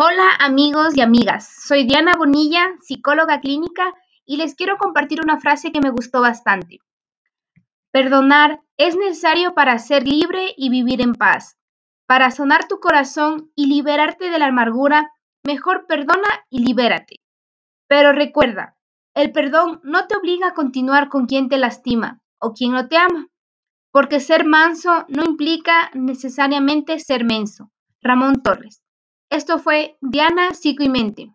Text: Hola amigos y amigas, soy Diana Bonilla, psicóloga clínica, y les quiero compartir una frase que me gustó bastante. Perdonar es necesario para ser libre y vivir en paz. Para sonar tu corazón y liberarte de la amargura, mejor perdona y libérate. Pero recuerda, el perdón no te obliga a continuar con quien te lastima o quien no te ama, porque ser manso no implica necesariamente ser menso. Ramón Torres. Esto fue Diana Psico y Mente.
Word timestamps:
Hola 0.00 0.30
amigos 0.38 0.96
y 0.96 1.00
amigas, 1.00 1.52
soy 1.66 1.84
Diana 1.84 2.12
Bonilla, 2.16 2.68
psicóloga 2.82 3.40
clínica, 3.40 3.92
y 4.24 4.36
les 4.36 4.54
quiero 4.54 4.76
compartir 4.76 5.18
una 5.20 5.40
frase 5.40 5.72
que 5.72 5.80
me 5.80 5.90
gustó 5.90 6.20
bastante. 6.20 6.78
Perdonar 7.90 8.60
es 8.76 8.94
necesario 8.94 9.54
para 9.54 9.76
ser 9.80 10.06
libre 10.06 10.54
y 10.56 10.70
vivir 10.70 11.02
en 11.02 11.14
paz. 11.14 11.58
Para 12.06 12.30
sonar 12.30 12.68
tu 12.68 12.78
corazón 12.78 13.50
y 13.56 13.66
liberarte 13.66 14.30
de 14.30 14.38
la 14.38 14.46
amargura, 14.46 15.10
mejor 15.44 15.86
perdona 15.88 16.28
y 16.48 16.64
libérate. 16.64 17.16
Pero 17.88 18.12
recuerda, 18.12 18.76
el 19.14 19.32
perdón 19.32 19.80
no 19.82 20.06
te 20.06 20.16
obliga 20.16 20.50
a 20.50 20.54
continuar 20.54 21.08
con 21.08 21.26
quien 21.26 21.48
te 21.48 21.58
lastima 21.58 22.20
o 22.38 22.52
quien 22.52 22.70
no 22.70 22.86
te 22.86 22.98
ama, 22.98 23.26
porque 23.90 24.20
ser 24.20 24.44
manso 24.44 25.06
no 25.08 25.24
implica 25.24 25.90
necesariamente 25.92 27.00
ser 27.00 27.24
menso. 27.24 27.72
Ramón 28.00 28.44
Torres. 28.44 28.80
Esto 29.30 29.58
fue 29.58 29.98
Diana 30.00 30.54
Psico 30.54 30.82
y 30.82 30.88
Mente. 30.88 31.32